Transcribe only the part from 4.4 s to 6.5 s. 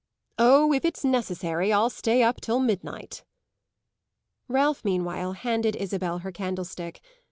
Ralph meanwhile handed Isabel her